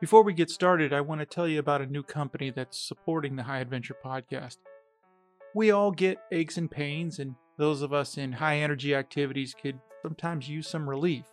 Before 0.00 0.22
we 0.22 0.32
get 0.32 0.48
started, 0.48 0.94
I 0.94 1.02
want 1.02 1.20
to 1.20 1.26
tell 1.26 1.46
you 1.46 1.58
about 1.58 1.82
a 1.82 1.86
new 1.86 2.02
company 2.02 2.48
that's 2.48 2.78
supporting 2.78 3.36
the 3.36 3.42
High 3.42 3.58
Adventure 3.58 3.96
podcast. 4.02 4.56
We 5.54 5.70
all 5.72 5.90
get 5.90 6.22
aches 6.32 6.56
and 6.56 6.70
pains, 6.70 7.18
and 7.18 7.34
those 7.58 7.82
of 7.82 7.92
us 7.92 8.16
in 8.16 8.32
high 8.32 8.56
energy 8.60 8.94
activities 8.94 9.54
could 9.60 9.78
sometimes 10.00 10.48
use 10.48 10.66
some 10.66 10.88
relief. 10.88 11.26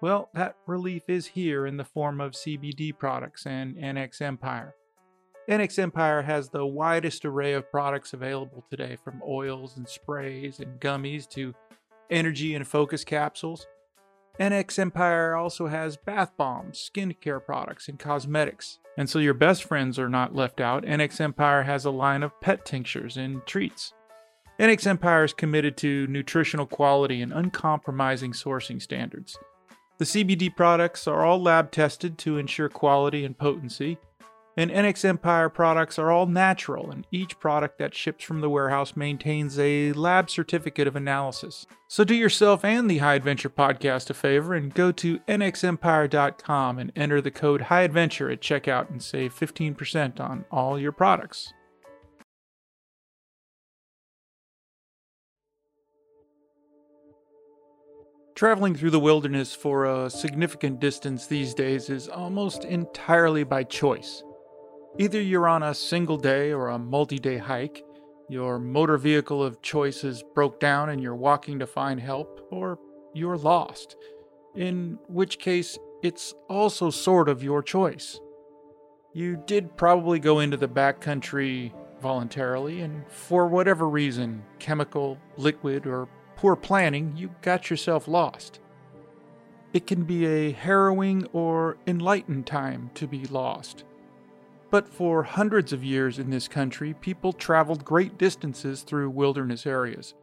Well, 0.00 0.28
that 0.34 0.56
relief 0.66 1.04
is 1.06 1.26
here 1.26 1.66
in 1.66 1.76
the 1.76 1.84
form 1.84 2.20
of 2.20 2.32
CBD 2.32 2.98
products 2.98 3.46
and 3.46 3.76
NX 3.76 4.20
Empire. 4.20 4.74
NX 5.48 5.78
Empire 5.78 6.22
has 6.22 6.48
the 6.48 6.66
widest 6.66 7.24
array 7.24 7.52
of 7.52 7.70
products 7.70 8.12
available 8.12 8.64
today 8.68 8.96
from 9.04 9.22
oils 9.24 9.76
and 9.76 9.88
sprays 9.88 10.58
and 10.58 10.80
gummies 10.80 11.28
to 11.28 11.54
energy 12.10 12.56
and 12.56 12.66
focus 12.66 13.04
capsules. 13.04 13.68
NX 14.40 14.78
Empire 14.80 15.36
also 15.36 15.68
has 15.68 15.96
bath 15.96 16.32
bombs, 16.36 16.90
skincare 16.92 17.44
products, 17.44 17.88
and 17.88 17.98
cosmetics. 17.98 18.78
And 18.96 19.08
so 19.08 19.20
your 19.20 19.34
best 19.34 19.62
friends 19.64 19.98
are 19.98 20.08
not 20.08 20.34
left 20.34 20.60
out. 20.60 20.84
NX 20.84 21.20
Empire 21.20 21.62
has 21.62 21.84
a 21.84 21.90
line 21.90 22.22
of 22.22 22.40
pet 22.40 22.64
tinctures 22.64 23.16
and 23.16 23.46
treats. 23.46 23.92
NX 24.58 24.86
Empire 24.86 25.24
is 25.24 25.32
committed 25.32 25.76
to 25.78 26.06
nutritional 26.08 26.66
quality 26.66 27.22
and 27.22 27.32
uncompromising 27.32 28.32
sourcing 28.32 28.82
standards. 28.82 29.36
The 29.98 30.04
CBD 30.04 30.54
products 30.54 31.06
are 31.06 31.24
all 31.24 31.40
lab 31.40 31.70
tested 31.70 32.18
to 32.18 32.38
ensure 32.38 32.68
quality 32.68 33.24
and 33.24 33.38
potency, 33.38 33.98
and 34.56 34.70
NX 34.70 35.04
Empire 35.04 35.48
products 35.48 35.98
are 35.98 36.10
all 36.10 36.26
natural, 36.26 36.90
and 36.90 37.06
each 37.10 37.38
product 37.38 37.78
that 37.78 37.94
ships 37.94 38.24
from 38.24 38.40
the 38.40 38.50
warehouse 38.50 38.94
maintains 38.96 39.58
a 39.58 39.92
lab 39.92 40.30
certificate 40.30 40.86
of 40.86 40.96
analysis. 40.96 41.66
So 41.88 42.04
do 42.04 42.14
yourself 42.14 42.64
and 42.64 42.88
the 42.88 42.98
High 42.98 43.14
Adventure 43.14 43.50
podcast 43.50 44.10
a 44.10 44.14
favor 44.14 44.54
and 44.54 44.72
go 44.72 44.92
to 44.92 45.18
nxempire.com 45.20 46.78
and 46.78 46.92
enter 46.94 47.20
the 47.20 47.30
code 47.30 47.62
High 47.62 47.82
Adventure 47.82 48.30
at 48.30 48.40
checkout 48.40 48.90
and 48.90 49.02
save 49.02 49.34
15% 49.34 50.20
on 50.20 50.44
all 50.50 50.78
your 50.78 50.92
products. 50.92 51.52
Traveling 58.34 58.74
through 58.74 58.90
the 58.90 58.98
wilderness 58.98 59.54
for 59.54 59.84
a 59.84 60.10
significant 60.10 60.80
distance 60.80 61.28
these 61.28 61.54
days 61.54 61.88
is 61.88 62.08
almost 62.08 62.64
entirely 62.64 63.44
by 63.44 63.62
choice. 63.62 64.24
Either 64.96 65.20
you're 65.20 65.48
on 65.48 65.64
a 65.64 65.74
single 65.74 66.16
day 66.16 66.52
or 66.52 66.68
a 66.68 66.78
multi 66.78 67.18
day 67.18 67.36
hike, 67.36 67.84
your 68.28 68.60
motor 68.60 68.96
vehicle 68.96 69.42
of 69.42 69.60
choice 69.60 70.04
is 70.04 70.22
broke 70.34 70.60
down 70.60 70.88
and 70.88 71.02
you're 71.02 71.16
walking 71.16 71.58
to 71.58 71.66
find 71.66 71.98
help, 71.98 72.46
or 72.52 72.78
you're 73.12 73.36
lost, 73.36 73.96
in 74.54 74.96
which 75.08 75.38
case 75.38 75.76
it's 76.02 76.32
also 76.48 76.90
sort 76.90 77.28
of 77.28 77.42
your 77.42 77.60
choice. 77.60 78.20
You 79.12 79.42
did 79.46 79.76
probably 79.76 80.20
go 80.20 80.38
into 80.38 80.56
the 80.56 80.68
backcountry 80.68 81.72
voluntarily, 82.00 82.82
and 82.82 83.04
for 83.10 83.48
whatever 83.48 83.88
reason 83.88 84.44
chemical, 84.60 85.18
liquid, 85.36 85.88
or 85.88 86.08
poor 86.36 86.54
planning, 86.54 87.14
you 87.16 87.34
got 87.42 87.68
yourself 87.68 88.06
lost. 88.06 88.60
It 89.72 89.88
can 89.88 90.04
be 90.04 90.24
a 90.26 90.52
harrowing 90.52 91.26
or 91.32 91.78
enlightened 91.86 92.46
time 92.46 92.90
to 92.94 93.08
be 93.08 93.24
lost. 93.24 93.84
But 94.74 94.88
for 94.88 95.22
hundreds 95.22 95.72
of 95.72 95.84
years 95.84 96.18
in 96.18 96.30
this 96.30 96.48
country, 96.48 96.94
people 96.94 97.32
traveled 97.32 97.84
great 97.84 98.18
distances 98.18 98.82
through 98.82 99.10
wilderness 99.10 99.68
areas. 99.68 100.14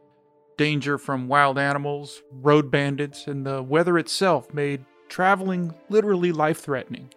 Danger 0.58 0.98
from 0.98 1.26
wild 1.26 1.56
animals, 1.56 2.22
road 2.30 2.70
bandits, 2.70 3.26
and 3.26 3.46
the 3.46 3.62
weather 3.62 3.96
itself 3.96 4.52
made 4.52 4.84
traveling 5.08 5.72
literally 5.88 6.32
life 6.32 6.60
threatening. 6.60 7.08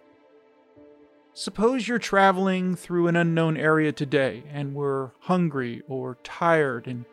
Suppose 1.34 1.86
you're 1.86 1.98
traveling 1.98 2.74
through 2.74 3.06
an 3.06 3.16
unknown 3.16 3.58
area 3.58 3.92
today 3.92 4.42
and 4.50 4.74
were 4.74 5.12
hungry 5.20 5.82
or 5.88 6.16
tired 6.24 6.86
and 6.86 7.04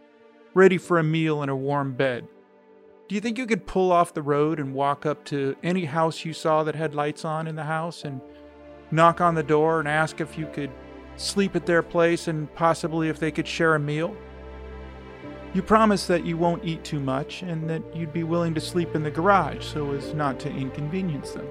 ready 0.54 0.78
for 0.78 1.00
a 1.00 1.04
meal 1.04 1.42
and 1.42 1.52
a 1.52 1.56
warm 1.58 1.96
bed. 1.96 2.30
Do 3.10 3.16
you 3.16 3.20
think 3.20 3.38
you 3.38 3.46
could 3.46 3.68
pull 3.68 3.92
off 3.92 4.14
the 4.14 4.22
road 4.22 4.58
and 4.58 4.74
walk 4.74 5.06
up 5.06 5.26
to 5.26 5.58
any 5.64 5.84
house 5.84 6.24
you 6.24 6.32
saw 6.32 6.64
that 6.64 6.76
had 6.76 6.96
lights 6.96 7.26
on 7.26 7.46
in 7.46 7.58
the 7.58 7.66
house 7.66 8.06
and 8.06 8.22
knock 8.94 9.20
on 9.20 9.36
the 9.36 9.44
door 9.44 9.80
and 9.80 9.88
ask 9.88 10.22
if 10.22 10.38
you 10.38 10.46
could 10.48 10.72
sleep 11.16 11.56
at 11.56 11.66
their 11.66 11.84
place 11.84 12.28
and 12.28 12.54
possibly 12.56 13.10
if 13.10 13.20
they 13.20 13.32
could 13.32 13.48
share 13.48 13.76
a 13.76 13.80
meal? 13.80 14.16
You 15.54 15.62
promise 15.62 16.08
that 16.08 16.26
you 16.26 16.38
won't 16.38 16.66
eat 16.66 16.84
too 16.84 17.00
much 17.00 17.44
and 17.44 17.70
that 17.70 17.96
you'd 17.96 18.14
be 18.14 18.24
willing 18.24 18.54
to 18.56 18.62
sleep 18.62 18.96
in 18.96 19.04
the 19.04 19.12
garage 19.12 19.66
so 19.66 19.92
as 19.92 20.14
not 20.14 20.40
to 20.42 20.50
inconvenience 20.50 21.32
them. 21.32 21.48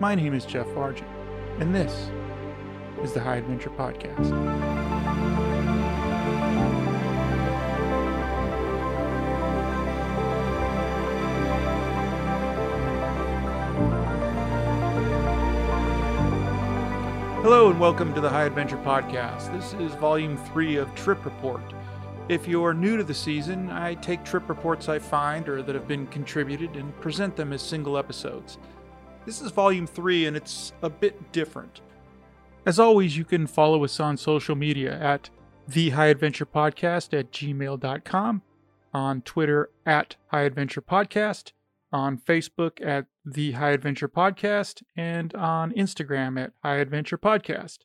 My 0.00 0.14
name 0.14 0.32
is 0.32 0.46
Jeff 0.46 0.68
Argent, 0.76 1.10
and 1.58 1.74
this 1.74 2.10
is 3.02 3.12
the 3.12 3.20
High 3.20 3.36
Adventure 3.36 3.70
Podcast. 3.70 4.77
And 17.78 17.82
welcome 17.84 18.12
to 18.12 18.20
the 18.20 18.28
High 18.28 18.42
Adventure 18.42 18.76
Podcast. 18.78 19.52
This 19.52 19.72
is 19.74 19.94
volume 20.00 20.36
three 20.36 20.78
of 20.78 20.92
Trip 20.96 21.24
Report. 21.24 21.62
If 22.28 22.48
you're 22.48 22.74
new 22.74 22.96
to 22.96 23.04
the 23.04 23.14
season, 23.14 23.70
I 23.70 23.94
take 23.94 24.24
trip 24.24 24.48
reports 24.48 24.88
I 24.88 24.98
find 24.98 25.48
or 25.48 25.62
that 25.62 25.76
have 25.76 25.86
been 25.86 26.08
contributed 26.08 26.74
and 26.74 27.00
present 27.00 27.36
them 27.36 27.52
as 27.52 27.62
single 27.62 27.96
episodes. 27.96 28.58
This 29.24 29.40
is 29.40 29.52
volume 29.52 29.86
three 29.86 30.26
and 30.26 30.36
it's 30.36 30.72
a 30.82 30.90
bit 30.90 31.30
different. 31.30 31.80
As 32.66 32.80
always, 32.80 33.16
you 33.16 33.24
can 33.24 33.46
follow 33.46 33.84
us 33.84 34.00
on 34.00 34.16
social 34.16 34.56
media 34.56 34.98
at 35.00 35.30
the 35.68 35.90
High 35.90 36.06
Adventure 36.06 36.46
Podcast 36.46 37.16
at 37.16 37.30
gmail.com, 37.30 38.42
on 38.92 39.22
Twitter 39.22 39.70
at 39.86 40.16
High 40.32 40.42
Adventure 40.42 40.82
Podcast, 40.82 41.52
on 41.92 42.18
Facebook 42.18 42.84
at 42.84 43.06
The 43.32 43.52
High 43.52 43.70
Adventure 43.70 44.08
Podcast, 44.08 44.82
and 44.96 45.34
on 45.34 45.72
Instagram 45.72 46.40
at 46.42 46.52
High 46.62 46.76
Adventure 46.76 47.18
Podcast. 47.18 47.78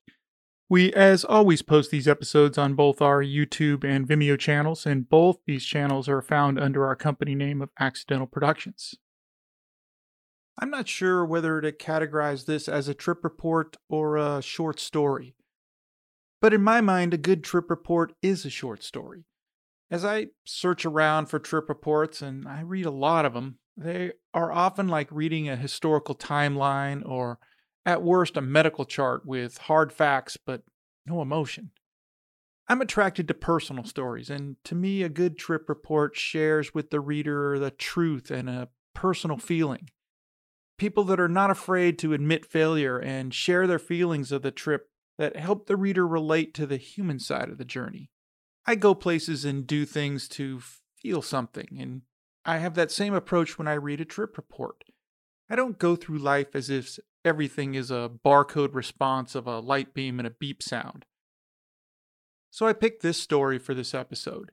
We, 0.70 0.94
as 0.94 1.26
always, 1.26 1.62
post 1.62 1.92
these 1.92 2.08
episodes 2.08 2.58
on 2.58 2.76
both 2.76 3.02
our 3.02 3.22
YouTube 3.22 3.84
and 3.84 4.08
Vimeo 4.08 4.40
channels, 4.40 4.86
and 4.86 5.10
both 5.10 5.40
these 5.46 5.66
channels 5.66 6.08
are 6.08 6.22
found 6.22 6.60
under 6.60 6.86
our 6.86 6.96
company 6.96 7.36
name 7.36 7.62
of 7.62 7.70
Accidental 7.80 8.28
Productions. 8.28 8.96
I'm 10.58 10.70
not 10.70 10.88
sure 10.88 11.26
whether 11.26 11.60
to 11.62 11.72
categorize 11.72 12.46
this 12.46 12.70
as 12.70 12.88
a 12.88 12.94
trip 12.94 13.24
report 13.24 13.76
or 13.90 14.18
a 14.18 14.42
short 14.42 14.80
story. 14.80 15.36
But 16.42 16.54
in 16.54 16.64
my 16.64 16.80
mind, 16.80 17.14
a 17.14 17.18
good 17.18 17.44
trip 17.44 17.70
report 17.70 18.14
is 18.22 18.46
a 18.46 18.50
short 18.50 18.84
story. 18.84 19.26
As 19.92 20.06
I 20.06 20.28
search 20.46 20.86
around 20.86 21.28
for 21.28 21.40
trip 21.40 21.70
reports, 21.70 22.22
and 22.22 22.48
I 22.48 22.62
read 22.62 22.86
a 22.86 22.92
lot 22.92 23.26
of 23.26 23.34
them, 23.34 23.60
they 23.76 24.14
are 24.34 24.52
often 24.52 24.88
like 24.88 25.08
reading 25.12 25.50
a 25.50 25.56
historical 25.56 26.16
timeline 26.16 27.08
or, 27.08 27.40
at 27.86 28.02
worst, 28.02 28.38
a 28.38 28.42
medical 28.42 28.86
chart 28.86 29.26
with 29.26 29.58
hard 29.58 29.92
facts 29.92 30.38
but 30.38 30.64
no 31.06 31.22
emotion. 31.22 31.72
I'm 32.68 32.82
attracted 32.82 33.28
to 33.28 33.34
personal 33.34 33.84
stories, 33.84 34.30
and 34.30 34.56
to 34.64 34.76
me, 34.76 35.04
a 35.04 35.10
good 35.10 35.38
trip 35.38 35.68
report 35.68 36.16
shares 36.16 36.74
with 36.74 36.92
the 36.92 37.02
reader 37.02 37.60
the 37.60 37.72
truth 37.72 38.32
and 38.32 38.50
a 38.50 38.70
personal 38.94 39.38
feeling. 39.38 39.90
People 40.78 41.04
that 41.06 41.20
are 41.20 41.28
not 41.28 41.52
afraid 41.52 42.00
to 42.00 42.14
admit 42.14 42.46
failure 42.46 42.98
and 42.98 43.34
share 43.34 43.68
their 43.68 43.80
feelings 43.80 44.32
of 44.32 44.44
the 44.44 44.52
trip 44.52 44.90
that 45.18 45.36
help 45.36 45.68
the 45.68 45.76
reader 45.76 46.08
relate 46.08 46.54
to 46.54 46.66
the 46.66 46.78
human 46.78 47.20
side 47.20 47.50
of 47.50 47.58
the 47.58 47.66
journey. 47.66 48.10
I 48.66 48.76
go 48.76 48.96
places 48.96 49.44
and 49.44 49.68
do 49.68 49.86
things 49.86 50.28
to 50.30 50.62
feel 50.96 51.22
something, 51.22 51.78
and 51.80 52.04
I 52.46 52.58
have 52.58 52.76
that 52.76 52.92
same 52.92 53.14
approach 53.14 53.58
when 53.58 53.68
I 53.68 53.74
read 53.74 54.02
a 54.02 54.06
trip 54.06 54.38
report. 54.38 54.84
I 55.50 55.56
don't 55.56 55.80
go 55.80 55.96
through 55.96 56.18
life 56.18 56.56
as 56.56 56.70
if 56.70 57.00
everything 57.24 57.74
is 57.76 57.90
a 57.90 58.12
barcode 58.26 58.74
response 58.74 59.36
of 59.36 59.48
a 59.48 59.60
light 59.60 59.94
beam 59.94 60.20
and 60.20 60.28
a 60.28 60.32
beep 60.32 60.62
sound. 60.62 61.06
So 62.50 62.68
I 62.68 62.74
picked 62.74 63.02
this 63.02 63.18
story 63.18 63.58
for 63.58 63.74
this 63.74 63.94
episode. 63.94 64.52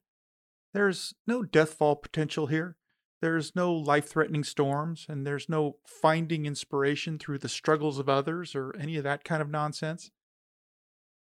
There's 0.72 1.14
no 1.26 1.42
deathfall 1.42 2.00
potential 2.00 2.46
here. 2.46 2.76
There's 3.20 3.54
no 3.54 3.72
life 3.74 4.08
threatening 4.08 4.44
storms, 4.44 5.04
and 5.08 5.26
there's 5.26 5.48
no 5.48 5.76
finding 5.84 6.46
inspiration 6.46 7.18
through 7.18 7.38
the 7.38 7.48
struggles 7.48 7.98
of 7.98 8.08
others 8.08 8.54
or 8.54 8.74
any 8.78 8.96
of 8.96 9.04
that 9.04 9.24
kind 9.24 9.42
of 9.42 9.50
nonsense. 9.50 10.10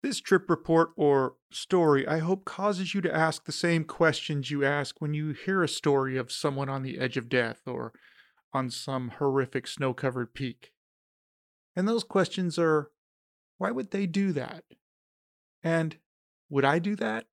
This 0.04 0.20
trip 0.20 0.50
report 0.50 0.92
or 0.96 1.36
story, 1.52 2.08
I 2.08 2.20
hope, 2.20 2.44
causes 2.44 2.96
you 2.96 3.02
to 3.02 3.16
ask 3.16 3.46
the 3.46 3.52
same 3.52 3.84
questions 3.84 4.50
you 4.50 4.66
ask 4.66 5.00
when 5.00 5.14
you 5.14 5.34
hear 5.34 5.62
a 5.62 5.68
story 5.68 6.18
of 6.18 6.32
someone 6.32 6.70
on 6.70 6.82
the 6.82 6.98
edge 6.98 7.18
of 7.18 7.30
death 7.30 7.62
or 7.68 7.94
on 8.52 8.72
some 8.72 9.10
horrific 9.20 9.68
snow 9.68 9.94
covered 9.94 10.34
peak. 10.34 10.74
And 11.76 11.88
those 11.88 12.04
questions 12.04 12.58
are 12.58 12.90
why 13.60 13.70
would 13.70 13.92
they 13.92 14.08
do 14.08 14.32
that? 14.34 14.64
And 15.64 15.98
would 16.50 16.66
I 16.66 16.80
do 16.80 16.96
that? 16.96 17.28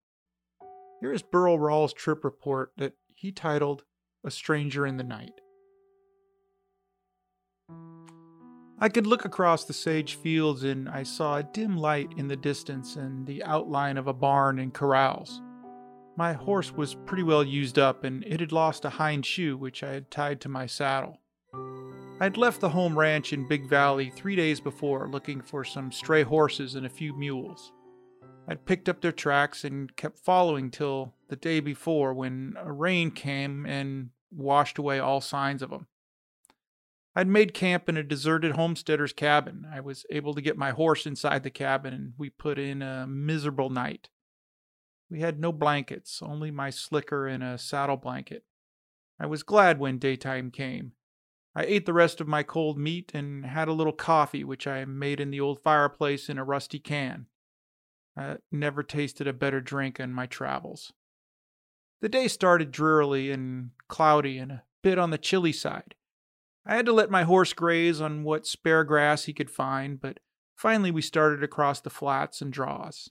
Here 1.01 1.13
is 1.13 1.23
Burl 1.23 1.59
Rawls' 1.59 1.95
trip 1.95 2.23
report 2.23 2.73
that 2.77 2.93
he 3.15 3.33
titled 3.33 3.85
A 4.25 4.31
Stranger 4.31 4.87
in 4.87 4.99
the 4.99 5.05
Night. 5.05 5.41
I 8.81 8.89
could 8.89 9.09
look 9.09 9.25
across 9.25 9.65
the 9.65 9.73
sage 9.73 10.15
fields 10.15 10.63
and 10.63 10.89
I 10.89 11.03
saw 11.03 11.39
a 11.39 11.43
dim 11.43 11.77
light 11.77 12.13
in 12.17 12.29
the 12.29 12.37
distance 12.37 12.95
and 12.95 13.27
the 13.27 13.43
outline 13.43 13.97
of 13.97 14.07
a 14.07 14.13
barn 14.13 14.61
and 14.61 14.73
corrals. 14.73 15.43
My 16.17 16.33
horse 16.33 16.73
was 16.73 16.95
pretty 16.95 17.25
well 17.25 17.43
used 17.43 17.77
up 17.77 18.05
and 18.05 18.23
it 18.25 18.39
had 18.39 18.53
lost 18.53 18.85
a 18.85 18.91
hind 18.91 19.27
shoe 19.27 19.57
which 19.57 19.83
I 19.83 19.91
had 19.91 20.13
tied 20.13 20.41
to 20.43 20.49
my 20.49 20.67
saddle. 20.67 21.19
I 22.21 22.25
had 22.25 22.37
left 22.37 22.61
the 22.61 22.69
home 22.69 22.97
ranch 22.97 23.33
in 23.33 23.49
Big 23.49 23.69
Valley 23.69 24.11
three 24.11 24.37
days 24.37 24.61
before 24.61 25.09
looking 25.09 25.41
for 25.41 25.65
some 25.65 25.91
stray 25.91 26.23
horses 26.23 26.77
and 26.77 26.87
a 26.87 26.91
few 26.91 27.13
mules. 27.19 27.73
I'd 28.47 28.65
picked 28.65 28.89
up 28.89 29.01
their 29.01 29.11
tracks 29.11 29.65
and 29.65 29.95
kept 29.97 30.21
following 30.21 30.71
till 30.71 31.15
the 31.29 31.37
day 31.37 31.59
before 31.59 32.15
when 32.15 32.55
a 32.57 32.71
rain 32.71 33.11
came 33.11 33.67
and 33.67 34.11
washed 34.31 34.79
away 34.79 35.01
all 35.01 35.21
signs 35.21 35.63
of 35.63 35.71
them. 35.71 35.89
I'd 37.17 37.29
made 37.29 37.55
camp 37.55 37.89
in 37.89 37.97
a 37.97 38.03
deserted 38.03 38.53
homesteader's 38.53 39.13
cabin. 39.13 39.67
I 39.73 39.81
was 39.81 40.07
able 40.11 40.35
to 40.35 40.41
get 40.41 40.57
my 40.57 40.71
horse 40.71 41.07
inside 41.07 41.43
the 41.43 41.51
cabin 41.51 41.93
and 41.93 42.13
we 42.17 42.31
put 42.31 42.59
in 42.59 42.83
a 42.83 43.07
miserable 43.07 43.71
night. 43.71 44.09
We 45.11 45.21
had 45.21 45.41
no 45.41 45.53
blankets, 45.53 46.21
only 46.23 46.51
my 46.51 46.71
slicker 46.71 47.27
and 47.27 47.43
a 47.43 47.59
saddle 47.59 47.97
blanket. 47.97 48.45
I 49.19 49.27
was 49.27 49.43
glad 49.43 49.79
when 49.79 49.99
daytime 49.99 50.51
came. 50.51 50.93
I 51.57 51.65
ate 51.65 51.87
the 51.87 51.93
rest 51.93 52.21
of 52.21 52.29
my 52.29 52.43
cold 52.45 52.79
meat 52.79 53.11
and 53.15 53.45
had 53.45 53.67
a 53.67 53.73
little 53.73 53.93
coffee, 53.93 54.45
which 54.45 54.67
I 54.67 54.85
made 54.85 55.19
in 55.19 55.31
the 55.31 55.41
old 55.41 55.61
fireplace 55.61 56.29
in 56.29 56.39
a 56.39 56.45
rusty 56.45 56.79
can. 56.79 57.27
I 58.17 58.37
never 58.53 58.83
tasted 58.83 59.27
a 59.27 59.33
better 59.33 59.61
drink 59.61 59.99
in 59.99 60.13
my 60.13 60.27
travels. 60.27 60.93
The 62.01 62.09
day 62.09 62.29
started 62.29 62.71
drearily 62.71 63.33
and 63.33 63.71
cloudy 63.89 64.39
and 64.39 64.53
a 64.53 64.63
bit 64.83 64.99
on 64.99 65.11
the 65.11 65.19
chilly 65.19 65.53
side. 65.53 65.95
I 66.69 66.77
had 66.77 66.87
to 66.87 66.93
let 66.93 67.11
my 67.11 67.25
horse 67.25 67.53
graze 67.53 68.01
on 68.01 68.23
what 68.23 68.47
spare 68.47 68.85
grass 68.85 69.25
he 69.25 69.33
could 69.33 69.51
find, 69.51 70.01
but 70.01 70.21
finally 70.55 70.91
we 70.91 71.03
started 71.03 71.43
across 71.43 71.81
the 71.81 71.91
flats 71.91 72.41
and 72.41 72.53
draws. 72.53 73.11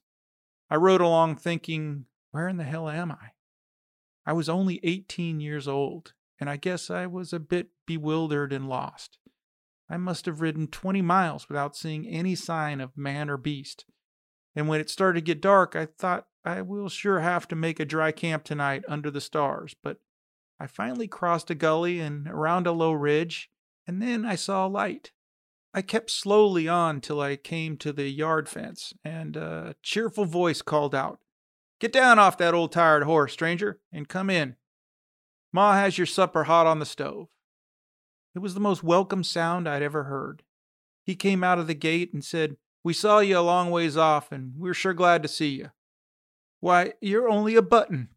I 0.69 0.75
rode 0.75 1.01
along 1.01 1.38
thinking, 1.38 2.06
where 2.31 2.48
in 2.48 2.57
the 2.57 2.63
hell 2.63 2.88
am 2.88 3.12
I? 3.12 3.31
I 4.25 4.33
was 4.33 4.48
only 4.48 4.80
18 4.83 5.39
years 5.39 5.68
old, 5.68 6.13
and 6.39 6.50
I 6.50 6.57
guess 6.57 6.89
I 6.89 7.07
was 7.07 7.33
a 7.33 7.39
bit 7.39 7.69
bewildered 7.86 8.54
and 8.54 8.69
lost. 8.69 9.18
I 9.89 9.98
must 9.98 10.25
have 10.27 10.42
ridden 10.42 10.68
20 10.68 11.01
miles 11.01 11.50
without 11.50 11.75
seeing 11.75 12.06
any 12.07 12.36
sign 12.36 12.80
of 12.80 12.95
man 12.95 13.30
or 13.30 13.38
beast 13.38 13.86
and 14.57 14.68
when 14.68 14.81
it 14.81 14.89
started 14.89 15.19
to 15.19 15.24
get 15.24 15.39
dark, 15.39 15.75
I 15.75 15.86
thought 15.86 16.25
I 16.44 16.63
will 16.63 16.89
sure 16.89 17.19
have 17.19 17.48
to 17.50 17.56
make 17.56 17.80
a 17.80 17.86
dry 17.86 18.12
camp 18.12 18.44
tonight 18.44 18.83
under 18.88 19.12
the 19.12 19.21
stars. 19.21 19.75
But 19.83 19.98
I 20.59 20.68
finally 20.68 21.07
crossed 21.07 21.50
a 21.50 21.56
gully 21.56 22.00
and 22.00 22.27
around 22.27 22.68
a 22.68 22.71
low 22.71 22.92
ridge, 22.92 23.50
and 23.86 24.01
then 24.01 24.25
I 24.25 24.36
saw 24.36 24.65
a 24.65 24.69
light. 24.69 25.12
I 25.74 25.81
kept 25.81 26.09
slowly 26.09 26.68
on 26.68 27.01
till 27.01 27.21
I 27.21 27.36
came 27.36 27.77
to 27.77 27.94
the 27.94 28.09
yard 28.09 28.50
fence, 28.50 28.94
and 29.04 29.38
a 29.38 29.75
cheerful 29.83 30.25
voice 30.25 30.62
called 30.62 30.95
out, 30.95 31.19
Get 31.80 31.94
down 31.94 32.18
off 32.18 32.39
that 32.39 32.56
old 32.56 32.71
tired 32.71 33.04
horse, 33.04 33.33
stranger, 33.33 33.80
and 33.92 34.09
come 34.09 34.31
in. 34.31 34.56
Ma 35.54 35.74
has 35.74 35.98
your 35.98 36.07
supper 36.07 36.45
hot 36.45 36.65
on 36.65 36.80
the 36.80 36.86
stove. 36.86 37.27
It 38.33 38.39
was 38.39 38.56
the 38.56 38.59
most 38.59 38.83
welcome 38.83 39.24
sound 39.24 39.69
I'd 39.69 39.83
ever 39.83 40.06
heard. 40.06 40.42
He 41.04 41.15
came 41.15 41.44
out 41.44 41.59
of 41.59 41.68
the 41.68 41.75
gate 41.75 42.13
and 42.13 42.25
said, 42.25 42.57
we 42.88 42.94
saw 42.94 43.19
you 43.19 43.38
a 43.38 43.42
long 43.42 43.69
ways 43.69 43.98
off, 43.98 44.31
and 44.31 44.54
we're 44.57 44.74
sure 44.74 44.94
glad 44.94 45.21
to 45.24 45.27
see 45.27 45.50
you. 45.50 45.71
Why, 46.62 46.94
you're 47.01 47.27
only 47.27 47.56
a 47.56 47.62
button. 47.62 48.07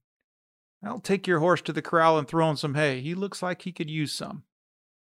I'll 0.83 1.01
take 1.01 1.27
your 1.27 1.41
horse 1.41 1.61
to 1.63 1.73
the 1.73 1.83
corral 1.83 2.19
and 2.19 2.27
throw 2.27 2.49
him 2.49 2.57
some 2.57 2.75
hay. 2.75 3.01
He 3.01 3.15
looks 3.15 3.43
like 3.43 3.63
he 3.63 3.73
could 3.73 3.91
use 3.91 4.13
some. 4.13 4.45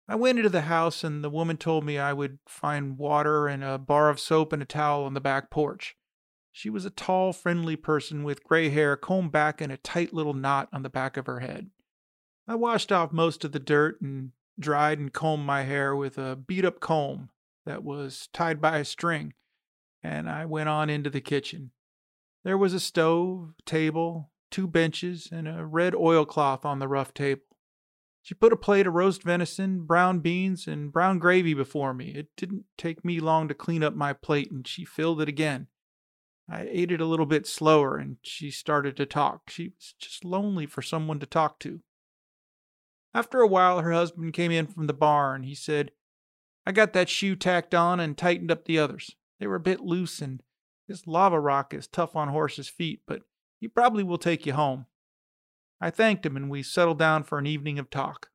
I 0.09 0.15
went 0.15 0.39
into 0.39 0.49
the 0.49 0.63
house, 0.63 1.05
and 1.05 1.23
the 1.23 1.29
woman 1.29 1.59
told 1.59 1.85
me 1.85 1.99
I 1.99 2.15
would 2.15 2.39
find 2.47 2.97
water 2.97 3.47
and 3.47 3.63
a 3.63 3.77
bar 3.77 4.09
of 4.09 4.19
soap 4.19 4.53
and 4.53 4.63
a 4.63 4.67
towel 4.67 5.05
on 5.05 5.13
the 5.13 5.21
back 5.21 5.51
porch. 5.51 5.97
She 6.51 6.71
was 6.71 6.87
a 6.87 6.91
tall, 6.91 7.33
friendly 7.33 7.77
person 7.77 8.25
with 8.25 8.43
gray 8.43 8.71
hair 8.71 8.97
combed 8.97 9.33
back 9.33 9.61
in 9.61 9.71
a 9.71 9.77
tight 9.77 10.15
little 10.15 10.35
knot 10.35 10.69
on 10.73 10.83
the 10.83 10.89
back 10.89 11.17
of 11.17 11.27
her 11.27 11.41
head. 11.41 11.71
I 12.47 12.55
washed 12.55 12.91
off 12.91 13.13
most 13.13 13.45
of 13.45 13.53
the 13.53 13.59
dirt 13.59 14.01
and 14.01 14.33
dried 14.59 14.99
and 14.99 15.13
combed 15.13 15.45
my 15.45 15.63
hair 15.63 15.95
with 15.95 16.17
a 16.17 16.35
beat 16.35 16.65
up 16.65 16.81
comb 16.81 17.29
that 17.67 17.85
was 17.85 18.29
tied 18.33 18.61
by 18.63 18.79
a 18.79 18.85
string 18.85 19.35
and 20.03 20.29
I 20.29 20.45
went 20.47 20.69
on 20.69 20.91
into 20.91 21.11
the 21.11 21.21
kitchen. 21.21 21.73
There 22.45 22.59
was 22.59 22.73
a 22.73 22.81
stove, 22.81 23.55
table, 23.65 24.31
two 24.51 24.67
benches, 24.67 25.29
and 25.31 25.47
a 25.49 25.65
red 25.65 25.95
oilcloth 25.95 26.65
on 26.65 26.79
the 26.79 26.89
rough 26.89 27.15
table. 27.15 27.43
She 28.23 28.35
put 28.35 28.53
a 28.53 28.57
plate 28.57 28.87
of 28.87 28.95
roast 28.95 29.23
venison, 29.23 29.87
brown 29.87 30.19
beans, 30.19 30.67
and 30.67 30.93
brown 30.93 31.19
gravy 31.19 31.55
before 31.55 31.95
me. 31.95 32.11
It 32.11 32.29
didn't 32.37 32.65
take 32.77 33.05
me 33.05 33.21
long 33.21 33.49
to 33.49 33.55
clean 33.55 33.83
up 33.83 33.95
my 33.95 34.13
plate, 34.13 34.51
and 34.51 34.67
she 34.67 34.85
filled 34.85 35.21
it 35.21 35.29
again. 35.29 35.69
I 36.51 36.69
ate 36.71 36.93
it 36.93 37.01
a 37.01 37.07
little 37.07 37.27
bit 37.27 37.47
slower, 37.47 37.97
and 37.97 38.17
she 38.23 38.51
started 38.51 38.97
to 38.97 39.07
talk. 39.07 39.51
She 39.51 39.69
was 39.69 39.95
just 39.99 40.25
lonely 40.25 40.67
for 40.67 40.83
someone 40.83 41.21
to 41.21 41.27
talk 41.27 41.59
to. 41.61 41.81
After 43.15 43.41
a 43.41 43.47
while, 43.47 43.81
her 43.81 43.93
husband 43.93 44.35
came 44.35 44.51
in 44.51 44.67
from 44.67 44.87
the 44.87 44.93
barn. 44.93 45.43
He 45.43 45.55
said, 45.55 45.93
I 46.67 46.73
got 46.73 46.93
that 46.93 47.09
shoe 47.09 47.35
tacked 47.35 47.75
on 47.75 47.99
and 47.99 48.17
tightened 48.17 48.51
up 48.51 48.65
the 48.67 48.79
others. 48.79 49.15
They 49.41 49.47
were 49.47 49.57
a 49.57 49.61
bit 49.61 49.81
loose, 49.81 50.21
and 50.21 50.43
this 50.87 51.07
lava 51.07 51.41
rock 51.41 51.73
is 51.73 51.87
tough 51.87 52.15
on 52.15 52.29
horses' 52.29 52.69
feet, 52.69 53.03
but 53.07 53.23
he 53.61 53.69
probably 53.69 54.03
will 54.03 54.19
take 54.19 54.47
you 54.47 54.53
home. 54.53 54.87
I 55.81 55.91
thanked 55.91 56.27
him, 56.27 56.37
and 56.37 56.51
we 56.51 56.63
settled 56.63 56.99
down 56.99 57.25
for 57.25 57.39
an 57.39 57.47
evening 57.47 57.79
of 57.79 57.91
talk. 57.91 58.29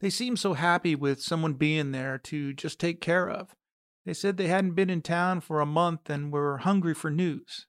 They 0.00 0.10
seemed 0.10 0.38
so 0.38 0.54
happy 0.54 0.94
with 0.94 1.22
someone 1.22 1.54
being 1.54 1.92
there 1.92 2.18
to 2.24 2.52
just 2.52 2.78
take 2.78 3.00
care 3.00 3.28
of. 3.28 3.54
They 4.06 4.14
said 4.14 4.36
they 4.36 4.48
hadn't 4.48 4.74
been 4.74 4.90
in 4.90 5.02
town 5.02 5.40
for 5.40 5.60
a 5.60 5.66
month 5.66 6.08
and 6.08 6.32
were 6.32 6.58
hungry 6.58 6.94
for 6.94 7.10
news. 7.10 7.66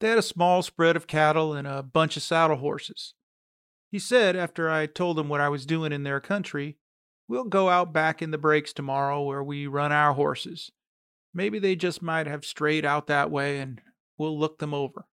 They 0.00 0.08
had 0.08 0.18
a 0.18 0.22
small 0.22 0.62
spread 0.62 0.96
of 0.96 1.06
cattle 1.06 1.54
and 1.54 1.66
a 1.66 1.82
bunch 1.82 2.16
of 2.16 2.22
saddle 2.22 2.56
horses. 2.56 3.14
He 3.90 3.98
said, 3.98 4.36
after 4.36 4.70
I 4.70 4.86
told 4.86 5.18
him 5.18 5.28
what 5.28 5.40
I 5.40 5.48
was 5.48 5.66
doing 5.66 5.92
in 5.92 6.02
their 6.02 6.20
country, 6.20 6.78
We'll 7.32 7.44
go 7.44 7.70
out 7.70 7.94
back 7.94 8.20
in 8.20 8.30
the 8.30 8.36
breaks 8.36 8.74
tomorrow 8.74 9.22
where 9.22 9.42
we 9.42 9.66
run 9.66 9.90
our 9.90 10.12
horses. 10.12 10.70
Maybe 11.32 11.58
they 11.58 11.74
just 11.74 12.02
might 12.02 12.26
have 12.26 12.44
strayed 12.44 12.84
out 12.84 13.06
that 13.06 13.30
way 13.30 13.58
and 13.58 13.80
we'll 14.18 14.38
look 14.38 14.58
them 14.58 14.74
over. 14.74 15.06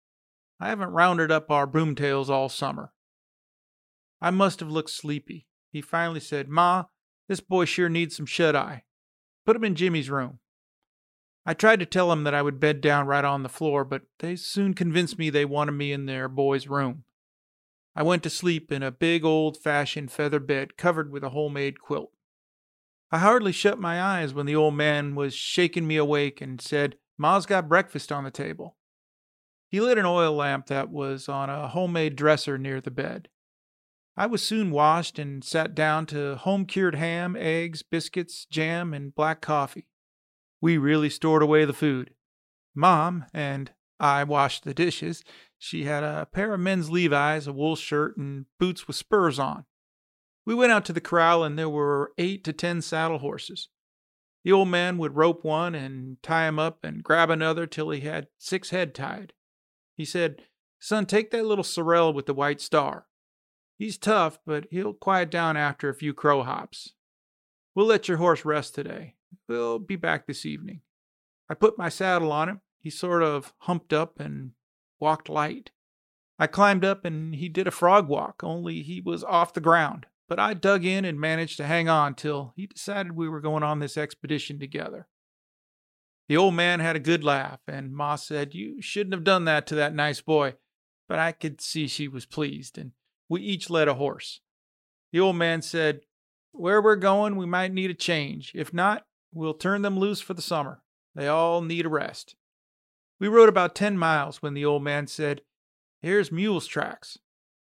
I 0.59 0.69
haven't 0.69 0.92
rounded 0.92 1.31
up 1.31 1.51
our 1.51 1.68
broomtails 1.68 2.30
all 2.30 2.50
summer. 2.50 2.92
I 4.21 4.31
must 4.31 4.59
have 4.59 4.69
looked 4.69 4.89
sleepy. 4.89 5.48
He 5.71 5.81
finally 5.81 6.19
said, 6.19 6.50
Ma, 6.50 6.86
this 7.27 7.39
boy 7.39 7.65
sure 7.65 7.89
needs 7.89 8.15
some 8.15 8.25
shut 8.25 8.56
eye. 8.56 8.84
Put 9.46 9.55
him 9.55 9.63
in 9.63 9.75
Jimmy's 9.75 10.10
room. 10.10 10.39
I 11.46 11.53
tried 11.53 11.79
to 11.79 11.86
tell 11.86 12.12
him 12.12 12.24
that 12.24 12.34
I 12.34 12.41
would 12.41 12.60
bed 12.60 12.81
down 12.81 13.08
right 13.08 13.24
on 13.24 13.43
the 13.43 13.50
floor, 13.50 13.86
but 13.86 14.03
they 14.20 14.36
soon 14.36 14.74
convinced 14.74 15.17
me 15.17 15.29
they 15.29 15.46
wanted 15.46 15.74
me 15.74 15.91
in 15.91 16.05
their 16.05 16.27
boy's 16.27 16.67
room. 16.67 17.03
I 17.96 18.03
went 18.03 18.24
to 18.24 18.29
sleep 18.29 18.72
in 18.72 18.84
a 18.84 18.91
big 18.91 19.24
old 19.24 19.58
fashioned 19.58 20.12
feather 20.12 20.39
bed 20.39 20.77
covered 20.77 21.12
with 21.12 21.24
a 21.24 21.29
homemade 21.29 21.79
quilt. 21.79 22.12
I 23.12 23.20
hardly 23.20 23.51
shut 23.51 23.79
my 23.79 24.01
eyes 24.01 24.34
when 24.34 24.46
the 24.46 24.55
old 24.55 24.75
man 24.75 25.15
was 25.15 25.34
shaking 25.34 25.88
me 25.88 25.96
awake 25.96 26.41
and 26.41 26.60
said, 26.60 26.98
Ma's 27.17 27.46
got 27.46 27.70
breakfast 27.70 28.12
on 28.12 28.24
the 28.24 28.31
table. 28.31 28.76
He 29.69 29.81
lit 29.81 29.97
an 29.97 30.05
oil 30.05 30.33
lamp 30.33 30.67
that 30.67 30.89
was 30.89 31.27
on 31.27 31.50
a 31.50 31.67
homemade 31.67 32.15
dresser 32.15 32.57
near 32.57 32.79
the 32.79 32.91
bed. 32.91 33.27
I 34.15 34.25
was 34.25 34.41
soon 34.41 34.71
washed 34.71 35.19
and 35.19 35.43
sat 35.43 35.75
down 35.75 36.05
to 36.07 36.38
home 36.38 36.65
cured 36.65 36.95
ham, 36.95 37.36
eggs, 37.38 37.83
biscuits, 37.83 38.45
jam, 38.45 38.93
and 38.93 39.13
black 39.13 39.41
coffee. 39.41 39.88
We 40.62 40.77
really 40.77 41.09
stored 41.09 41.43
away 41.43 41.65
the 41.65 41.74
food. 41.74 42.12
Mom 42.74 43.25
and 43.33 43.71
I 44.00 44.24
washed 44.24 44.63
the 44.63 44.74
dishes. 44.74 45.24
She 45.57 45.83
had 45.83 46.03
a 46.03 46.27
pair 46.31 46.53
of 46.53 46.59
men's 46.59 46.89
Levi's, 46.89 47.47
a 47.47 47.53
wool 47.53 47.75
shirt, 47.75 48.17
and 48.17 48.45
boots 48.59 48.88
with 48.88 48.95
spurs 48.95 49.38
on. 49.38 49.65
We 50.45 50.55
went 50.55 50.71
out 50.71 50.86
to 50.86 50.93
the 50.93 51.01
corral, 51.01 51.43
and 51.43 51.59
there 51.59 51.69
were 51.69 52.13
eight 52.17 52.43
to 52.45 52.53
ten 52.53 52.81
saddle 52.81 53.19
horses. 53.19 53.69
The 54.43 54.51
old 54.51 54.69
man 54.69 54.97
would 54.97 55.15
rope 55.15 55.43
one 55.43 55.75
and 55.75 56.21
tie 56.24 56.47
him 56.47 56.57
up 56.57 56.83
and 56.83 57.03
grab 57.03 57.29
another 57.29 57.67
till 57.67 57.89
he 57.89 58.01
had 58.01 58.29
six 58.38 58.69
head 58.69 58.95
tied. 58.95 59.33
He 59.98 60.06
said, 60.06 60.44
Son, 60.80 61.06
take 61.06 61.32
that 61.32 61.46
little 61.46 61.63
sorrel 61.63 62.13
with 62.13 62.27
the 62.27 62.34
white 62.34 62.62
star. 62.62 63.08
He's 63.77 63.98
tough, 63.98 64.39
but 64.46 64.68
he'll 64.72 64.94
quiet 64.94 65.30
down 65.30 65.58
after 65.58 65.89
a 65.89 65.96
few 65.96 66.13
crow 66.13 66.44
hops. 66.44 66.94
We'll 67.75 67.88
let 67.88 68.08
your 68.08 68.18
horse 68.18 68.46
rest 68.46 68.75
today. 68.75 69.16
We'll 69.50 69.80
be 69.80 69.96
back 69.96 70.25
this 70.25 70.46
evening. 70.46 70.82
I 71.50 71.54
put 71.54 71.77
my 71.77 71.89
saddle 71.89 72.32
on 72.32 72.48
him. 72.48 72.62
He 72.80 72.89
sort 72.89 73.24
of 73.24 73.54
humped 73.60 73.92
up 73.92 74.20
and 74.20 74.51
walked 75.00 75.27
light. 75.27 75.72
I 76.39 76.48
climbed 76.48 76.86
up 76.86 77.04
and 77.04 77.36
he 77.36 77.50
did 77.50 77.68
a 77.68 77.72
frog 77.72 78.08
walk, 78.08 78.44
only 78.44 78.84
he 78.84 79.01
was 79.01 79.24
off 79.24 79.54
the 79.54 79.60
ground 79.60 80.06
but 80.27 80.39
I 80.39 80.54
dug 80.54 80.86
in 80.86 81.06
and 81.06 81.20
managed 81.20 81.58
to 81.58 81.66
hang 81.66 81.88
on 81.88 82.16
till 82.16 82.54
he 82.56 82.68
decided 82.68 83.13
we 83.13 83.30
were 83.30 83.39
going 83.39 83.63
on 83.63 83.80
this 83.80 83.98
expedition 83.98 84.60
together. 84.60 85.08
The 86.27 86.38
old 86.38 86.53
man 86.53 86.79
had 86.79 86.96
a 86.96 87.00
good 87.00 87.24
laugh, 87.24 87.60
and 87.67 87.93
Ma 87.93 88.15
said, 88.15 88.53
You 88.53 88.81
shouldn't 88.81 89.13
have 89.13 89.24
done 89.24 89.46
that 89.46 89.65
to 89.67 89.75
that 89.75 89.96
nice 89.96 90.22
boy. 90.22 90.55
But 91.07 91.19
I 91.19 91.31
could 91.31 91.62
see 91.62 91.88
she 91.88 92.07
was 92.07 92.25
pleased, 92.25 92.77
and 92.77 92.91
we 93.29 93.41
each 93.41 93.69
led 93.69 93.88
a 93.88 93.93
horse. 93.93 94.41
The 95.13 95.22
old 95.22 95.38
man 95.38 95.62
said, 95.62 96.01
Where 96.51 96.81
we're 96.81 96.98
going, 96.98 97.38
we 97.38 97.46
might 97.46 97.72
need 97.72 97.89
a 97.89 97.93
change. 97.93 98.51
If 98.53 98.74
not, 98.74 99.05
We'll 99.34 99.53
turn 99.53 99.81
them 99.81 100.00
loose 100.00 100.22
for 100.22 100.34
the 100.34 100.41
summer. 100.41 100.81
They 101.15 101.27
all 101.27 101.62
need 101.62 101.86
a 101.86 101.89
rest. 101.89 102.36
We 103.19 103.27
rode 103.27 103.50
about 103.50 103.75
ten 103.75 103.98
miles 103.98 104.41
when 104.41 104.53
the 104.53 104.65
old 104.65 104.84
man 104.84 105.07
said, 105.07 105.41
Here's 106.01 106.31
mules' 106.31 106.67
tracks. 106.67 107.17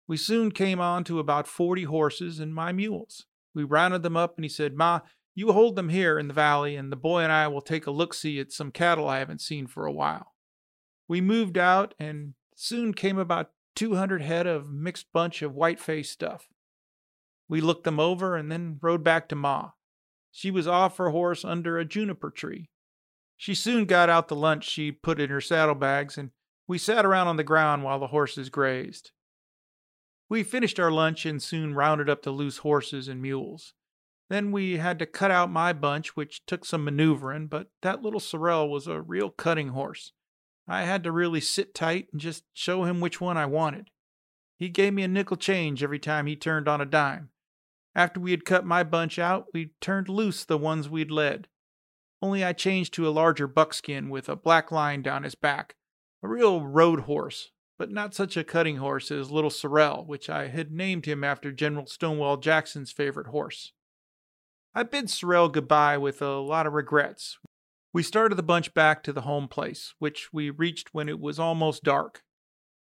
We 0.07 0.17
soon 0.17 0.53
came 0.53 0.81
on 0.81 1.05
to 1.05 1.19
about 1.19 1.47
forty 1.47 1.85
horses 1.85 2.39
and 2.39 2.55
my 2.55 2.73
mules. 2.73 3.27
We 3.55 3.65
rounded 3.65 4.03
them 4.03 4.17
up 4.17 4.37
and 4.37 4.45
he 4.45 4.49
said, 4.49 4.75
Ma, 4.75 5.01
you 5.37 5.53
hold 5.53 5.77
them 5.77 5.91
here 5.91 6.19
in 6.19 6.29
the 6.29 6.35
valley, 6.35 6.77
and 6.77 6.91
the 6.91 6.97
boy 6.97 7.21
and 7.21 7.31
I 7.31 7.47
will 7.47 7.61
take 7.61 7.87
a 7.87 7.91
look 7.93 8.15
see 8.15 8.41
at 8.41 8.51
some 8.51 8.73
cattle 8.73 9.07
I 9.07 9.19
haven't 9.19 9.43
seen 9.43 9.67
for 9.67 9.85
a 9.85 9.93
while. 9.93 10.33
We 11.07 11.21
moved 11.21 11.59
out 11.59 11.95
and 12.01 12.33
soon 12.57 12.95
came 12.95 13.19
about 13.19 13.51
200 13.77 14.23
head 14.23 14.47
of 14.47 14.73
mixed 14.73 15.13
bunch 15.13 15.43
of 15.43 15.55
white 15.55 15.79
face 15.79 16.11
stuff. 16.11 16.49
We 17.49 17.61
looked 17.61 17.85
them 17.85 18.01
over 18.01 18.35
and 18.35 18.51
then 18.51 18.79
rode 18.81 19.05
back 19.05 19.29
to 19.29 19.37
Ma. 19.37 19.73
She 20.33 20.51
was 20.51 20.67
off 20.67 20.97
her 20.97 21.11
horse 21.11 21.45
under 21.45 21.79
a 21.79 21.85
juniper 21.85 22.31
tree. 22.31 22.71
She 23.37 23.55
soon 23.55 23.85
got 23.85 24.09
out 24.09 24.29
the 24.29 24.35
lunch 24.35 24.65
she 24.65 24.91
put 24.91 25.21
in 25.21 25.29
her 25.29 25.43
saddlebags, 25.43 26.17
and 26.17 26.31
we 26.67 26.79
sat 26.79 27.05
around 27.05 27.29
on 27.29 27.37
the 27.37 27.45
ground 27.45 27.85
while 27.85 28.01
the 28.01 28.07
horses 28.07 28.49
grazed. 28.49 29.13
We 30.31 30.43
finished 30.43 30.81
our 30.81 30.91
lunch 30.91 31.27
and 31.27 31.43
soon 31.43 31.75
rounded 31.75 32.09
up 32.09 32.23
the 32.23 32.31
loose 32.31 32.59
horses 32.59 33.07
and 33.07 33.21
mules. 33.21 33.75
Then 34.29 34.51
we 34.51 34.79
had 34.79 34.99
to 34.99 35.07
cut 35.07 35.31
out 35.31 35.51
my 35.51 35.73
bunch, 35.73 36.17
which 36.17 36.45
took 36.47 36.65
some 36.65 36.85
maneuvering, 36.85 37.47
but 37.47 37.71
that 37.83 38.03
little 38.03 38.21
sorrel 38.21 38.71
was 38.71 38.87
a 38.87 39.01
real 39.01 39.31
cutting 39.31 39.69
horse. 39.69 40.13
I 40.67 40.83
had 40.83 41.05
to 41.05 41.13
really 41.13 41.41
sit 41.41 41.75
tight 41.75 42.09
and 42.11 42.21
just 42.21 42.45
show 42.53 42.85
him 42.85 43.01
which 43.01 43.21
one 43.21 43.37
I 43.37 43.47
wanted. 43.47 43.91
He 44.59 44.69
gave 44.69 44.95
me 44.95 45.05
a 45.05 45.09
nickel 45.09 45.37
change 45.37 45.83
every 45.83 46.01
time 46.01 46.27
he 46.27 46.35
turned 46.35 46.67
on 46.67 46.81
a 46.81 46.87
dime. 46.87 47.31
After 47.95 48.19
we 48.19 48.33
had 48.33 48.45
cut 48.45 48.65
my 48.65 48.83
bunch 48.83 49.19
out, 49.19 49.47
we 49.55 49.71
turned 49.81 50.09
loose 50.09 50.45
the 50.45 50.59
ones 50.59 50.89
we'd 50.89 51.11
led. 51.11 51.47
Only 52.21 52.45
I 52.45 52.53
changed 52.53 52.95
to 52.95 53.07
a 53.07 53.11
larger 53.11 53.47
buckskin 53.47 54.09
with 54.09 54.29
a 54.29 54.37
black 54.37 54.73
line 54.73 55.03
down 55.03 55.23
his 55.23 55.35
back. 55.35 55.77
A 56.23 56.29
real 56.29 56.67
road 56.67 57.01
horse, 57.01 57.53
but 57.79 57.91
not 57.91 58.15
such 58.15 58.37
a 58.37 58.45
cutting 58.45 58.79
horse 58.79 59.11
as 59.11 59.31
Little 59.31 59.51
Sorrel, 59.51 60.05
which 60.05 60.29
I 60.29 60.49
had 60.49 60.73
named 60.73 61.07
him 61.07 61.23
after 61.23 61.53
General 61.53 61.87
Stonewall 61.87 62.39
Jackson's 62.39 62.91
favorite 62.91 63.29
horse. 63.29 63.73
I 64.77 64.83
bid 64.83 65.09
Sorrel 65.09 65.49
goodbye 65.49 65.97
with 65.97 66.21
a 66.21 66.37
lot 66.37 66.67
of 66.67 66.75
regrets. 66.75 67.39
We 67.95 68.03
started 68.03 68.35
the 68.35 68.43
bunch 68.43 68.75
back 68.75 69.03
to 69.05 69.13
the 69.15 69.23
home 69.23 69.49
place, 69.49 69.95
which 69.99 70.35
we 70.35 70.51
reached 70.51 70.93
when 70.93 71.09
it 71.09 71.19
was 71.19 71.39
almost 71.39 71.83
dark. 71.83 72.23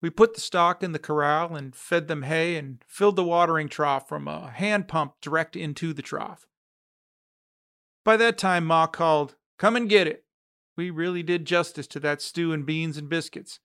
We 0.02 0.10
put 0.10 0.34
the 0.34 0.42
stock 0.42 0.82
in 0.82 0.92
the 0.92 0.98
corral 0.98 1.56
and 1.56 1.74
fed 1.74 2.06
them 2.06 2.24
hay 2.24 2.56
and 2.56 2.84
filled 2.86 3.16
the 3.16 3.24
watering 3.24 3.70
trough 3.70 4.06
from 4.06 4.28
a 4.28 4.50
hand 4.50 4.86
pump 4.86 5.14
direct 5.22 5.56
into 5.56 5.94
the 5.94 6.02
trough. 6.02 6.46
By 8.04 8.18
that 8.18 8.36
time, 8.36 8.66
Ma 8.66 8.86
called, 8.86 9.36
Come 9.58 9.74
and 9.74 9.88
get 9.88 10.06
it. 10.06 10.24
We 10.76 10.90
really 10.90 11.22
did 11.22 11.46
justice 11.46 11.86
to 11.86 12.00
that 12.00 12.20
stew 12.20 12.52
and 12.52 12.66
beans 12.66 12.98
and 12.98 13.08
biscuits, 13.08 13.60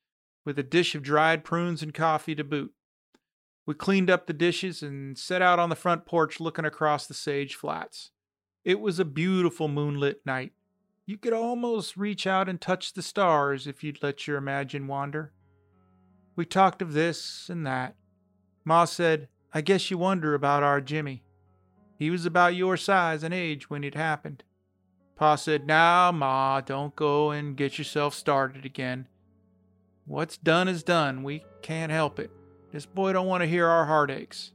with 0.46 0.58
a 0.58 0.64
dish 0.64 0.96
of 0.96 1.04
dried 1.04 1.44
prunes 1.44 1.84
and 1.84 1.94
coffee 1.94 2.36
to 2.36 2.46
boot. 2.46 2.72
We 3.66 3.74
cleaned 3.74 4.10
up 4.10 4.28
the 4.28 4.34
dishes 4.34 4.82
and 4.82 5.18
set 5.18 5.42
out 5.42 5.60
on 5.60 5.68
the 5.68 5.76
front 5.76 6.06
porch 6.06 6.40
looking 6.40 6.66
across 6.66 7.06
the 7.06 7.14
sage 7.14 7.56
flats. 7.56 8.12
It 8.64 8.80
was 8.80 8.98
a 8.98 9.06
beautiful 9.06 9.68
moonlit 9.68 10.22
night. 10.26 10.54
You 11.06 11.18
could 11.18 11.34
almost 11.34 11.98
reach 11.98 12.26
out 12.26 12.48
and 12.48 12.62
touch 12.62 12.94
the 12.94 13.02
stars 13.02 13.68
if 13.68 13.84
you'd 13.84 14.02
let 14.02 14.26
your 14.26 14.38
imagine 14.38 14.88
wander. 14.88 15.34
We 16.36 16.46
talked 16.46 16.82
of 16.82 16.94
this 16.94 17.50
and 17.50 17.68
that. 17.68 17.96
Ma 18.64 18.86
said, 18.86 19.28
I 19.54 19.62
guess 19.62 19.92
you 19.92 19.98
wonder 19.98 20.34
about 20.34 20.64
our 20.64 20.80
Jimmy. 20.80 21.24
He 22.00 22.10
was 22.10 22.26
about 22.26 22.56
your 22.56 22.78
size 22.78 23.22
and 23.22 23.34
age 23.34 23.70
when 23.70 23.84
it 23.84 23.96
happened. 23.96 24.44
Pa 25.16 25.36
said, 25.36 25.68
Now, 25.68 26.12
Ma, 26.12 26.62
don't 26.62 26.96
go 26.96 27.32
and 27.32 27.58
get 27.58 27.78
yourself 27.78 28.14
started 28.16 28.66
again. 28.66 29.08
What's 30.06 30.38
done 30.38 30.68
is 30.68 30.84
done. 30.84 31.24
We 31.24 31.46
can't 31.62 31.92
help 31.92 32.18
it. 32.18 32.32
This 32.72 32.86
boy 32.86 33.14
don't 33.14 33.28
want 33.28 33.42
to 33.42 33.48
hear 33.48 33.68
our 33.68 33.86
heartaches. 33.86 34.54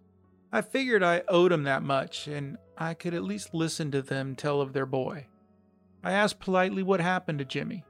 I 0.51 0.63
figured 0.63 1.03
I 1.03 1.23
owed 1.29 1.53
him 1.53 1.65
that 1.65 1.83
much, 1.83 2.27
and 2.27 2.57
I 2.81 2.95
could 2.95 3.13
at 3.13 3.25
least 3.25 3.55
listen 3.55 3.91
to 3.91 4.03
them 4.03 4.37
tell 4.37 4.61
of 4.61 4.73
their 4.73 4.87
boy. 4.87 5.27
I 6.05 6.13
asked 6.13 6.39
politely 6.39 6.85
what 6.85 7.01
happened 7.01 7.41
to 7.41 7.45
Jimmy. 7.45 7.85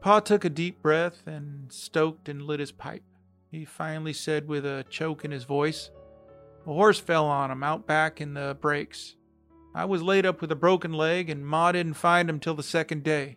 Pa 0.00 0.18
took 0.18 0.44
a 0.44 0.50
deep 0.50 0.82
breath 0.82 1.26
and 1.26 1.72
stoked 1.72 2.28
and 2.28 2.42
lit 2.42 2.58
his 2.58 2.72
pipe. 2.72 3.04
He 3.52 3.64
finally 3.64 4.12
said 4.12 4.48
with 4.48 4.66
a 4.66 4.84
choke 4.90 5.24
in 5.24 5.30
his 5.30 5.44
voice, 5.44 5.92
A 6.66 6.72
horse 6.72 6.98
fell 6.98 7.26
on 7.26 7.52
him 7.52 7.62
out 7.62 7.86
back 7.86 8.20
in 8.20 8.34
the 8.34 8.56
breaks. 8.60 9.14
I 9.76 9.84
was 9.84 10.02
laid 10.02 10.26
up 10.26 10.40
with 10.40 10.50
a 10.50 10.56
broken 10.56 10.92
leg, 10.92 11.30
and 11.30 11.46
Ma 11.46 11.70
didn't 11.70 11.94
find 11.94 12.28
him 12.28 12.40
till 12.40 12.54
the 12.54 12.64
second 12.64 13.04
day. 13.04 13.36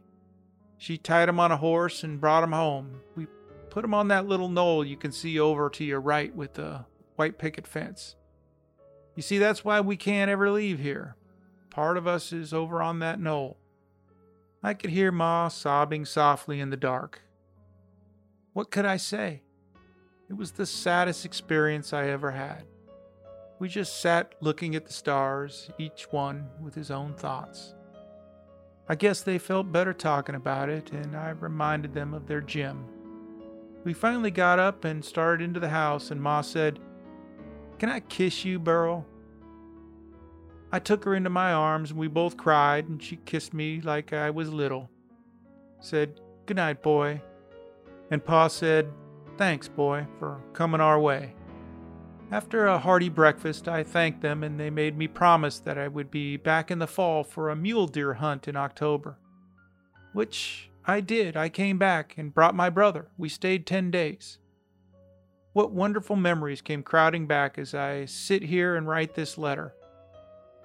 She 0.80 0.98
tied 0.98 1.30
him 1.30 1.40
on 1.40 1.52
a 1.52 1.58
horse 1.58 2.04
and 2.04 2.20
brought 2.20 2.44
him 2.44 2.52
home. 2.52 3.02
We 3.16 3.28
put 3.70 3.86
him 3.86 3.94
on 3.94 4.08
that 4.08 4.28
little 4.28 4.50
knoll 4.50 4.84
you 4.84 4.98
can 4.98 5.12
see 5.12 5.40
over 5.40 5.70
to 5.70 5.84
your 5.84 6.02
right 6.02 6.36
with 6.36 6.56
the 6.56 6.86
white 7.16 7.38
picket 7.38 7.68
fence. 7.68 8.16
You 9.18 9.24
see, 9.24 9.40
that's 9.40 9.66
why 9.66 9.82
we 9.82 9.98
can't 9.98 10.30
ever 10.30 10.52
leave 10.52 10.78
here. 10.78 11.16
Part 11.72 11.98
of 11.98 12.06
us 12.06 12.32
is 12.32 12.54
over 12.54 12.84
on 12.84 13.00
that 13.00 13.20
knoll. 13.20 13.58
I 14.62 14.76
could 14.76 14.92
hear 14.92 15.12
Ma 15.12 15.48
sobbing 15.48 16.06
softly 16.06 16.60
in 16.60 16.70
the 16.70 16.78
dark. 16.78 17.22
What 18.54 18.70
could 18.70 18.86
I 18.86 18.98
say? 18.98 19.42
It 20.30 20.38
was 20.38 20.52
the 20.52 20.68
saddest 20.68 21.26
experience 21.26 21.94
I 21.94 22.10
ever 22.10 22.30
had. 22.30 22.66
We 23.58 23.70
just 23.70 24.02
sat 24.02 24.36
looking 24.40 24.76
at 24.76 24.86
the 24.86 24.94
stars, 24.94 25.72
each 25.80 26.12
one 26.12 26.48
with 26.62 26.76
his 26.76 26.92
own 26.92 27.16
thoughts. 27.16 27.74
I 28.88 28.94
guess 28.94 29.22
they 29.22 29.40
felt 29.40 29.72
better 29.72 29.94
talking 29.94 30.36
about 30.36 30.70
it, 30.70 30.92
and 30.92 31.16
I 31.16 31.30
reminded 31.30 31.92
them 31.92 32.14
of 32.14 32.28
their 32.28 32.42
Jim. 32.42 32.86
We 33.84 33.94
finally 33.94 34.30
got 34.30 34.60
up 34.60 34.86
and 34.86 35.04
started 35.04 35.44
into 35.44 35.60
the 35.60 35.70
house, 35.70 36.12
and 36.12 36.22
Ma 36.22 36.42
said, 36.42 36.80
can 37.80 37.90
I 37.90 38.00
kiss 38.02 38.44
you, 38.46 38.60
Burl? 38.60 39.06
I 40.72 40.80
took 40.80 41.06
her 41.06 41.16
into 41.16 41.30
my 41.30 41.54
arms 41.54 41.92
and 41.92 42.00
we 42.00 42.08
both 42.08 42.36
cried, 42.36 42.90
and 42.90 43.02
she 43.02 43.18
kissed 43.18 43.54
me 43.54 43.80
like 43.82 44.12
I 44.14 44.30
was 44.30 44.52
little. 44.52 44.90
Said, 45.80 46.20
Good 46.46 46.58
night, 46.58 46.82
boy. 46.82 47.22
And 48.12 48.24
Pa 48.24 48.48
said, 48.48 48.92
Thanks, 49.38 49.68
boy, 49.68 50.08
for 50.20 50.42
coming 50.54 50.82
our 50.82 51.00
way. 51.00 51.36
After 52.32 52.66
a 52.66 52.80
hearty 52.80 53.08
breakfast, 53.08 53.68
I 53.70 53.84
thanked 53.84 54.22
them 54.22 54.44
and 54.44 54.60
they 54.60 54.70
made 54.70 54.98
me 54.98 55.08
promise 55.08 55.60
that 55.60 55.78
I 55.78 55.88
would 55.88 56.12
be 56.12 56.36
back 56.36 56.70
in 56.70 56.80
the 56.80 56.88
fall 56.88 57.24
for 57.24 57.50
a 57.50 57.56
mule 57.56 57.88
deer 57.88 58.16
hunt 58.16 58.48
in 58.48 58.58
October. 58.58 59.18
Which 60.12 60.70
I 60.86 61.00
did. 61.00 61.38
I 61.38 61.48
came 61.48 61.78
back 61.78 62.16
and 62.18 62.34
brought 62.34 62.56
my 62.56 62.70
brother. 62.70 63.08
We 63.18 63.30
stayed 63.30 63.66
ten 63.66 63.92
days. 63.92 64.40
What 65.54 65.72
wonderful 65.72 66.16
memories 66.16 66.62
came 66.62 66.84
crowding 66.84 67.26
back 67.26 67.58
as 67.58 67.74
I 67.74 68.06
sit 68.06 68.44
here 68.44 68.76
and 68.76 68.88
write 68.88 69.16
this 69.16 69.38
letter. 69.38 69.74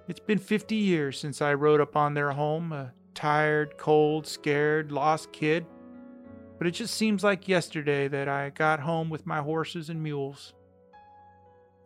It's 0.08 0.20
been 0.20 0.38
50 0.38 0.74
years 0.74 1.18
since 1.18 1.40
I 1.40 1.54
rode 1.54 1.80
up 1.80 1.96
on 1.96 2.14
their 2.14 2.32
home, 2.32 2.72
a 2.72 2.92
tired, 3.14 3.78
cold, 3.78 4.26
scared, 4.26 4.92
lost 4.92 5.32
kid. 5.32 5.64
But 6.58 6.66
it 6.66 6.72
just 6.72 6.94
seems 6.94 7.24
like 7.24 7.48
yesterday 7.48 8.08
that 8.08 8.28
I 8.28 8.50
got 8.50 8.80
home 8.80 9.08
with 9.10 9.26
my 9.26 9.38
horses 9.38 9.88
and 9.88 10.02
mules. 10.02 10.52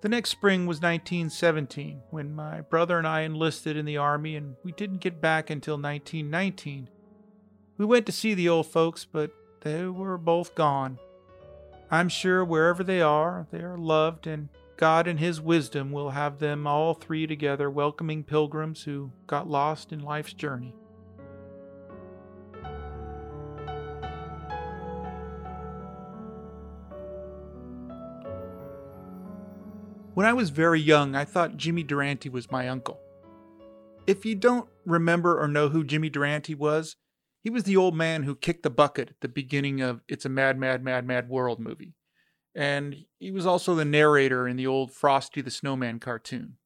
The 0.03 0.09
next 0.09 0.31
spring 0.31 0.67
was 0.67 0.77
1917, 0.79 2.03
when 2.11 2.35
my 2.35 2.61
brother 2.61 2.99
and 2.99 3.07
I 3.07 3.23
enlisted 3.23 3.77
in 3.77 3.87
the 3.87 3.97
Army, 3.97 4.37
and 4.37 4.57
we 4.63 4.73
didn't 4.73 5.01
get 5.01 5.21
back 5.21 5.49
until 5.49 5.75
1919. 5.75 6.91
We 7.79 7.85
went 7.85 8.07
to 8.07 8.13
see 8.13 8.35
the 8.35 8.49
old 8.49 8.67
folks, 8.67 9.05
but 9.05 9.31
they 9.63 9.87
were 9.87 10.19
both 10.19 10.55
gone. 10.55 10.99
I'm 11.91 12.09
sure 12.09 12.45
wherever 12.45 12.83
they 12.83 13.01
are, 13.01 13.47
they 13.53 13.61
are 13.61 13.79
loved, 13.79 14.27
and 14.27 14.49
God 14.77 15.07
in 15.07 15.19
His 15.19 15.41
wisdom 15.41 15.93
will 15.93 16.11
have 16.11 16.39
them 16.39 16.67
all 16.67 16.95
three 16.95 17.27
together 17.27 17.71
welcoming 17.71 18.25
pilgrims 18.25 18.83
who 18.83 19.13
got 19.27 19.49
lost 19.49 19.93
in 19.93 20.01
life's 20.01 20.33
journey. 20.33 20.75
When 30.15 30.27
I 30.27 30.33
was 30.33 30.51
very 30.51 30.81
young, 30.81 31.15
I 31.15 31.25
thought 31.25 31.57
Jimmy 31.57 31.83
Durante 31.83 32.31
was 32.31 32.51
my 32.51 32.69
uncle. 32.69 32.99
If 34.07 34.25
you 34.25 34.35
don't 34.35 34.69
remember 34.85 35.39
or 35.39 35.47
know 35.47 35.69
who 35.69 35.85
Jimmy 35.85 36.09
Durante 36.09 36.55
was, 36.55 36.97
he 37.47 37.51
was 37.51 37.63
the 37.63 37.77
old 37.77 37.95
man 37.95 38.25
who 38.25 38.35
kicked 38.35 38.65
the 38.65 38.71
bucket 38.71 39.09
at 39.09 39.21
the 39.21 39.29
beginning 39.29 39.81
of 39.81 40.01
It's 40.09 40.25
a 40.25 40.29
Mad, 40.29 40.59
Mad, 40.59 40.83
Mad, 40.83 41.07
Mad 41.07 41.29
World 41.29 41.61
movie. 41.61 41.95
And 42.57 43.05
he 43.21 43.31
was 43.31 43.47
also 43.47 43.77
the 43.77 43.85
narrator 43.85 44.49
in 44.49 44.57
the 44.57 44.67
old 44.67 44.91
Frosty 44.91 45.43
the 45.43 45.51
Snowman 45.53 46.01
cartoon. 46.01 46.57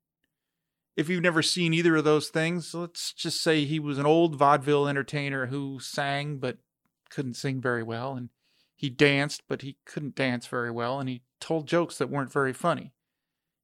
If 0.96 1.10
you've 1.10 1.22
never 1.22 1.42
seen 1.42 1.74
either 1.74 1.96
of 1.96 2.04
those 2.04 2.30
things, 2.30 2.72
let's 2.72 3.12
just 3.12 3.42
say 3.42 3.66
he 3.66 3.78
was 3.78 3.98
an 3.98 4.06
old 4.06 4.36
vaudeville 4.36 4.88
entertainer 4.88 5.48
who 5.48 5.80
sang 5.80 6.38
but 6.38 6.56
couldn't 7.10 7.34
sing 7.34 7.60
very 7.60 7.82
well, 7.82 8.14
and 8.14 8.30
he 8.74 8.88
danced 8.88 9.42
but 9.50 9.60
he 9.60 9.76
couldn't 9.84 10.14
dance 10.14 10.46
very 10.46 10.70
well, 10.70 10.98
and 10.98 11.10
he 11.10 11.20
told 11.42 11.68
jokes 11.68 11.98
that 11.98 12.08
weren't 12.08 12.32
very 12.32 12.54
funny. 12.54 12.94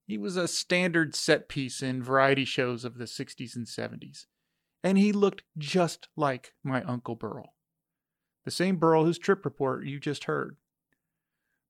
He 0.06 0.18
was 0.18 0.36
a 0.36 0.46
standard 0.46 1.14
set 1.14 1.48
piece 1.48 1.80
in 1.80 2.02
variety 2.02 2.44
shows 2.44 2.84
of 2.84 2.98
the 2.98 3.06
60s 3.06 3.56
and 3.56 3.66
70s 3.66 4.26
and 4.86 4.96
he 4.96 5.10
looked 5.10 5.42
just 5.58 6.06
like 6.14 6.52
my 6.62 6.80
Uncle 6.84 7.16
Burl. 7.16 7.54
The 8.44 8.52
same 8.52 8.76
Burl 8.76 9.04
whose 9.04 9.18
trip 9.18 9.44
report 9.44 9.84
you 9.84 9.98
just 9.98 10.24
heard. 10.24 10.58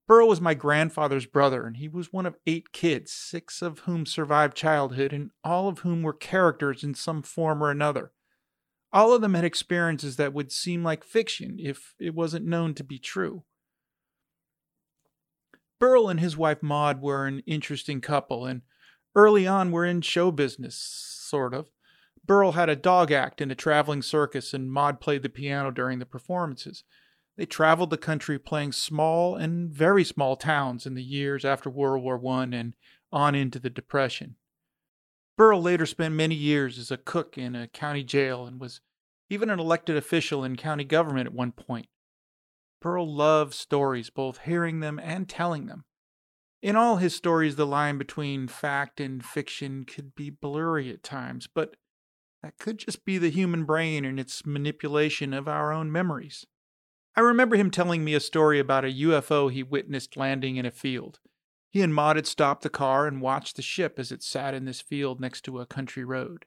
Burl 0.07 0.29
was 0.29 0.39
my 0.39 0.53
grandfather's 0.53 1.25
brother, 1.25 1.67
and 1.67 1.79
he 1.79 1.89
was 1.89 2.13
one 2.13 2.27
of 2.27 2.37
eight 2.47 2.73
kids, 2.73 3.11
six 3.11 3.63
of 3.63 3.81
whom 3.81 4.05
survived 4.05 4.55
childhood, 4.55 5.15
and 5.15 5.31
all 5.43 5.67
of 5.67 5.79
whom 5.79 6.03
were 6.03 6.13
characters 6.13 6.85
in 6.85 6.93
some 6.93 7.23
form 7.23 7.63
or 7.63 7.71
another. 7.71 8.13
All 8.93 9.15
of 9.15 9.23
them 9.23 9.33
had 9.33 9.45
experiences 9.45 10.17
that 10.17 10.35
would 10.35 10.53
seem 10.53 10.85
like 10.85 11.03
fiction 11.03 11.57
if 11.59 11.95
it 11.99 12.15
wasn't 12.15 12.45
known 12.45 12.75
to 12.75 12.85
be 12.85 12.99
true. 12.99 13.45
Burl 15.81 16.11
and 16.11 16.21
his 16.21 16.37
wife 16.37 16.63
Maud 16.63 17.01
were 17.01 17.25
an 17.25 17.43
interesting 17.47 18.03
couple, 18.03 18.45
and 18.45 18.61
early 19.15 19.47
on 19.47 19.71
were 19.71 19.87
in 19.87 20.03
show 20.03 20.31
business, 20.31 20.77
sort 20.77 21.55
of. 21.55 21.71
Burl 22.27 22.53
had 22.53 22.69
a 22.69 22.77
dog 22.77 23.13
act 23.13 23.41
in 23.41 23.51
a 23.51 23.55
traveling 23.55 24.03
circus, 24.03 24.53
and 24.53 24.71
Maud 24.71 25.01
played 25.01 25.23
the 25.23 25.29
piano 25.29 25.71
during 25.71 25.99
the 25.99 26.07
performances. 26.07 26.83
They 27.37 27.47
traveled 27.47 27.91
the 27.91 27.99
country 27.99 28.39
playing 28.39 28.73
small 28.73 29.37
and 29.37 29.71
very 29.71 30.05
small 30.05 30.37
towns 30.37 30.87
in 30.87 30.95
the 30.95 31.03
years 31.03 31.45
after 31.45 31.71
World 31.71 32.03
War 32.03 32.21
I 32.27 32.45
and 32.45 32.75
on 33.13 33.35
into 33.35 33.59
the 33.59 33.71
Depression. 33.71 34.37
Burl 35.37 35.61
later 35.61 35.87
spent 35.87 36.15
many 36.15 36.35
years 36.35 36.79
as 36.79 36.91
a 36.91 36.97
cook 36.97 37.37
in 37.37 37.55
a 37.55 37.69
county 37.69 38.03
jail 38.03 38.47
and 38.47 38.59
was 38.59 38.81
even 39.29 39.51
an 39.51 39.61
elected 39.61 39.97
official 39.97 40.43
in 40.43 40.57
county 40.57 40.85
government 40.85 41.27
at 41.27 41.35
one 41.35 41.53
point. 41.53 41.89
Burl 42.81 43.13
loved 43.13 43.53
stories, 43.53 44.11
both 44.11 44.39
hearing 44.39 44.81
them 44.81 44.99
and 44.99 45.29
telling 45.29 45.67
them. 45.67 45.85
In 46.63 46.75
all 46.75 46.97
his 46.97 47.15
stories, 47.15 47.57
the 47.57 47.67
line 47.67 47.99
between 47.99 48.49
fact 48.49 48.99
and 48.99 49.25
fiction 49.25 49.85
could 49.85 50.15
be 50.15 50.31
blurry 50.31 50.91
at 50.91 51.03
times, 51.03 51.47
but 51.53 51.77
that 52.47 52.59
could 52.59 52.79
just 52.79 53.05
be 53.05 53.19
the 53.19 53.29
human 53.29 53.65
brain 53.65 54.05
and 54.05 54.21
its 54.21 54.47
manipulation 54.47 55.35
of 55.35 55.49
our 55.49 55.73
own 55.73 55.91
memories. 55.91 56.47
I 57.17 57.21
remember 57.21 57.57
him 57.57 57.73
telling 57.73 58.05
me 58.05 58.15
a 58.15 58.21
story 58.21 58.61
about 58.61 58.85
a 58.85 58.95
UFO 59.03 59.51
he 59.51 59.65
witnessed 59.65 60.17
landing 60.17 60.55
in 60.55 60.65
a 60.65 60.71
field. 60.71 61.19
He 61.71 61.83
and 61.83 61.93
Maud 61.93 62.15
had 62.15 62.27
stopped 62.29 62.63
the 62.63 62.69
car 62.69 63.09
and 63.09 63.21
watched 63.21 63.57
the 63.57 63.63
ship 63.63 63.99
as 63.99 64.13
it 64.13 64.23
sat 64.23 64.55
in 64.55 64.65
this 64.65 64.81
field 64.81 65.21
next 65.21 65.41
to 65.47 65.59
a 65.59 65.67
country 65.67 66.05
road. 66.05 66.45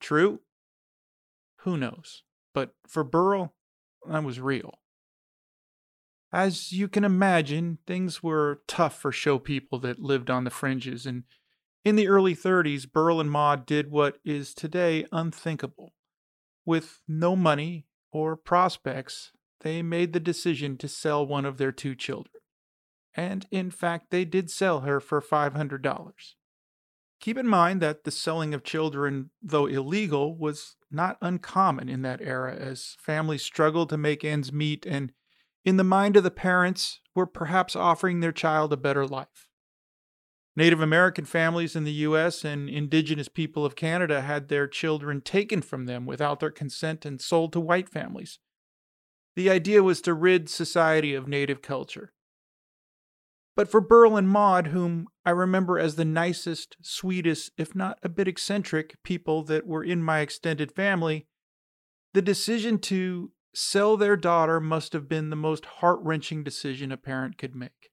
True? 0.00 0.40
Who 1.58 1.76
knows? 1.76 2.24
But 2.52 2.74
for 2.88 3.04
Burl, 3.04 3.54
that 4.08 4.24
was 4.24 4.40
real. 4.40 4.80
As 6.32 6.72
you 6.72 6.88
can 6.88 7.04
imagine, 7.04 7.78
things 7.86 8.24
were 8.24 8.62
tough 8.66 8.98
for 8.98 9.12
show 9.12 9.38
people 9.38 9.78
that 9.80 10.00
lived 10.00 10.30
on 10.30 10.42
the 10.42 10.50
fringes, 10.50 11.06
and 11.06 11.22
in 11.84 11.96
the 11.96 12.08
early 12.08 12.34
30s, 12.34 12.90
Burl 12.90 13.20
and 13.20 13.30
Maud 13.30 13.66
did 13.66 13.90
what 13.90 14.18
is 14.24 14.54
today 14.54 15.06
unthinkable. 15.12 15.94
With 16.64 17.00
no 17.08 17.34
money 17.34 17.86
or 18.12 18.36
prospects, 18.36 19.32
they 19.62 19.82
made 19.82 20.12
the 20.12 20.20
decision 20.20 20.76
to 20.78 20.88
sell 20.88 21.26
one 21.26 21.44
of 21.44 21.58
their 21.58 21.72
two 21.72 21.94
children. 21.94 22.34
And 23.14 23.46
in 23.50 23.70
fact, 23.70 24.10
they 24.10 24.24
did 24.24 24.50
sell 24.50 24.80
her 24.80 25.00
for 25.00 25.20
$500. 25.20 26.12
Keep 27.20 27.38
in 27.38 27.46
mind 27.46 27.80
that 27.80 28.04
the 28.04 28.10
selling 28.10 28.54
of 28.54 28.64
children, 28.64 29.30
though 29.40 29.66
illegal, 29.66 30.36
was 30.36 30.76
not 30.90 31.18
uncommon 31.20 31.88
in 31.88 32.02
that 32.02 32.20
era 32.20 32.54
as 32.54 32.96
families 32.98 33.42
struggled 33.42 33.88
to 33.90 33.96
make 33.96 34.24
ends 34.24 34.52
meet 34.52 34.84
and, 34.86 35.12
in 35.64 35.76
the 35.76 35.84
mind 35.84 36.16
of 36.16 36.24
the 36.24 36.30
parents, 36.30 37.00
were 37.14 37.26
perhaps 37.26 37.76
offering 37.76 38.20
their 38.20 38.32
child 38.32 38.72
a 38.72 38.76
better 38.76 39.06
life. 39.06 39.48
Native 40.54 40.80
American 40.80 41.24
families 41.24 41.74
in 41.74 41.84
the 41.84 41.92
U.S. 41.92 42.44
and 42.44 42.68
indigenous 42.68 43.28
people 43.28 43.64
of 43.64 43.74
Canada 43.74 44.20
had 44.20 44.48
their 44.48 44.68
children 44.68 45.22
taken 45.22 45.62
from 45.62 45.86
them 45.86 46.04
without 46.04 46.40
their 46.40 46.50
consent 46.50 47.06
and 47.06 47.20
sold 47.20 47.52
to 47.54 47.60
white 47.60 47.88
families. 47.88 48.38
The 49.34 49.48
idea 49.48 49.82
was 49.82 50.02
to 50.02 50.12
rid 50.12 50.50
society 50.50 51.14
of 51.14 51.26
native 51.26 51.62
culture. 51.62 52.12
But 53.56 53.70
for 53.70 53.80
Burl 53.80 54.16
and 54.16 54.28
Maud, 54.28 54.68
whom 54.68 55.08
I 55.24 55.30
remember 55.30 55.78
as 55.78 55.96
the 55.96 56.04
nicest, 56.04 56.76
sweetest, 56.82 57.52
if 57.56 57.74
not 57.74 57.98
a 58.02 58.08
bit 58.08 58.28
eccentric 58.28 59.02
people 59.02 59.42
that 59.44 59.66
were 59.66 59.84
in 59.84 60.02
my 60.02 60.20
extended 60.20 60.72
family, 60.72 61.26
the 62.12 62.22
decision 62.22 62.78
to 62.80 63.32
sell 63.54 63.96
their 63.96 64.16
daughter 64.16 64.60
must 64.60 64.92
have 64.92 65.08
been 65.08 65.30
the 65.30 65.36
most 65.36 65.64
heart 65.66 66.00
wrenching 66.02 66.42
decision 66.42 66.92
a 66.92 66.96
parent 66.96 67.36
could 67.36 67.54
make. 67.54 67.90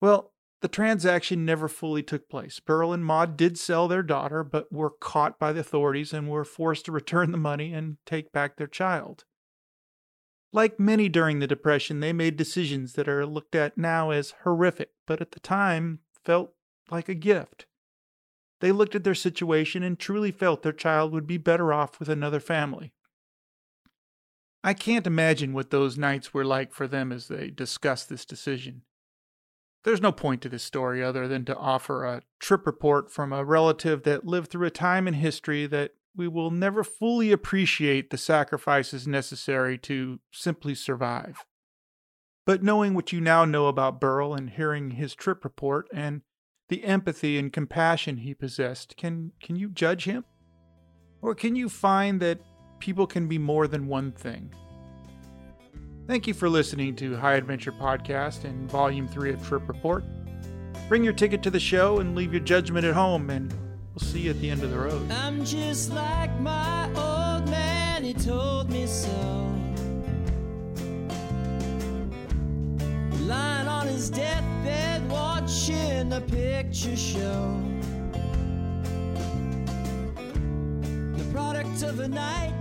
Well, 0.00 0.31
the 0.62 0.68
transaction 0.68 1.44
never 1.44 1.68
fully 1.68 2.04
took 2.04 2.28
place. 2.28 2.60
Burl 2.60 2.92
and 2.92 3.04
Maud 3.04 3.36
did 3.36 3.58
sell 3.58 3.88
their 3.88 4.02
daughter, 4.02 4.44
but 4.44 4.72
were 4.72 4.90
caught 4.90 5.38
by 5.38 5.52
the 5.52 5.60
authorities 5.60 6.12
and 6.12 6.30
were 6.30 6.44
forced 6.44 6.84
to 6.86 6.92
return 6.92 7.32
the 7.32 7.36
money 7.36 7.74
and 7.74 7.96
take 8.06 8.32
back 8.32 8.56
their 8.56 8.68
child. 8.68 9.24
Like 10.52 10.78
many 10.78 11.08
during 11.08 11.40
the 11.40 11.48
Depression, 11.48 11.98
they 11.98 12.12
made 12.12 12.36
decisions 12.36 12.92
that 12.92 13.08
are 13.08 13.26
looked 13.26 13.56
at 13.56 13.76
now 13.76 14.10
as 14.10 14.34
horrific, 14.44 14.90
but 15.04 15.20
at 15.20 15.32
the 15.32 15.40
time 15.40 15.98
felt 16.24 16.54
like 16.90 17.08
a 17.08 17.14
gift. 17.14 17.66
They 18.60 18.70
looked 18.70 18.94
at 18.94 19.02
their 19.02 19.16
situation 19.16 19.82
and 19.82 19.98
truly 19.98 20.30
felt 20.30 20.62
their 20.62 20.72
child 20.72 21.12
would 21.12 21.26
be 21.26 21.38
better 21.38 21.72
off 21.72 21.98
with 21.98 22.08
another 22.08 22.38
family. 22.38 22.92
I 24.62 24.74
can't 24.74 25.08
imagine 25.08 25.52
what 25.52 25.70
those 25.70 25.98
nights 25.98 26.32
were 26.32 26.44
like 26.44 26.72
for 26.72 26.86
them 26.86 27.10
as 27.10 27.26
they 27.26 27.50
discussed 27.50 28.08
this 28.08 28.24
decision. 28.24 28.82
There's 29.84 30.00
no 30.00 30.12
point 30.12 30.42
to 30.42 30.48
this 30.48 30.62
story 30.62 31.02
other 31.02 31.26
than 31.26 31.44
to 31.46 31.56
offer 31.56 32.04
a 32.04 32.22
trip 32.38 32.66
report 32.66 33.10
from 33.10 33.32
a 33.32 33.44
relative 33.44 34.04
that 34.04 34.26
lived 34.26 34.50
through 34.50 34.66
a 34.66 34.70
time 34.70 35.08
in 35.08 35.14
history 35.14 35.66
that 35.66 35.92
we 36.14 36.28
will 36.28 36.50
never 36.50 36.84
fully 36.84 37.32
appreciate 37.32 38.10
the 38.10 38.18
sacrifices 38.18 39.08
necessary 39.08 39.78
to 39.78 40.20
simply 40.30 40.74
survive. 40.74 41.44
But 42.44 42.62
knowing 42.62 42.94
what 42.94 43.12
you 43.12 43.20
now 43.20 43.44
know 43.44 43.66
about 43.66 44.00
Burl 44.00 44.34
and 44.34 44.50
hearing 44.50 44.92
his 44.92 45.14
trip 45.14 45.44
report 45.44 45.88
and 45.92 46.22
the 46.68 46.84
empathy 46.84 47.38
and 47.38 47.52
compassion 47.52 48.18
he 48.18 48.34
possessed, 48.34 48.96
can, 48.96 49.32
can 49.40 49.56
you 49.56 49.68
judge 49.68 50.04
him? 50.04 50.24
Or 51.20 51.34
can 51.34 51.56
you 51.56 51.68
find 51.68 52.20
that 52.20 52.40
people 52.78 53.06
can 53.06 53.28
be 53.28 53.38
more 53.38 53.66
than 53.66 53.86
one 53.86 54.12
thing? 54.12 54.52
Thank 56.06 56.26
you 56.26 56.34
for 56.34 56.48
listening 56.48 56.96
to 56.96 57.16
High 57.16 57.34
Adventure 57.34 57.72
Podcast 57.72 58.44
and 58.44 58.70
Volume 58.70 59.08
3 59.08 59.32
of 59.32 59.46
Trip 59.46 59.66
Report. 59.68 60.04
Bring 60.88 61.04
your 61.04 61.12
ticket 61.12 61.42
to 61.44 61.50
the 61.50 61.60
show 61.60 62.00
and 62.00 62.14
leave 62.14 62.32
your 62.32 62.42
judgment 62.42 62.84
at 62.84 62.94
home, 62.94 63.30
and 63.30 63.52
We'll 63.94 64.08
see 64.08 64.20
you 64.20 64.30
at 64.30 64.40
the 64.40 64.48
end 64.48 64.62
of 64.62 64.70
the 64.70 64.78
road. 64.78 65.10
I'm 65.10 65.44
just 65.44 65.92
like 65.92 66.30
my 66.40 66.86
old 66.88 67.46
man, 67.50 68.02
he 68.02 68.14
told 68.14 68.70
me 68.70 68.86
so. 68.86 69.10
Lying 73.20 73.68
on 73.68 73.86
his 73.86 74.08
deathbed, 74.08 75.06
watching 75.10 76.10
a 76.10 76.22
picture 76.22 76.96
show. 76.96 77.62
The 81.16 81.24
product 81.34 81.82
of 81.82 81.98
the 81.98 82.08
night, 82.08 82.51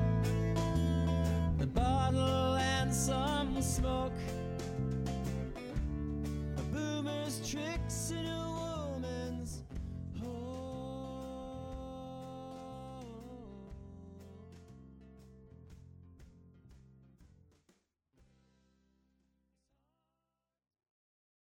smoke. 3.71 4.11